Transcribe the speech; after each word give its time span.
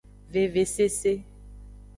Vevesese. 0.33 1.13